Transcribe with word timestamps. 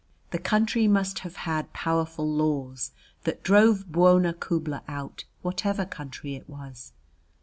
The 0.31 0.39
country 0.39 0.87
must 0.87 1.19
have 1.19 1.35
had 1.35 1.73
powerful 1.73 2.27
laws 2.27 2.89
that 3.23 3.43
drove 3.43 3.91
Bwona 3.91 4.33
Khubla 4.33 4.81
out, 4.87 5.25
whatever 5.43 5.85
country 5.85 6.33
it 6.33 6.49
was. 6.49 6.91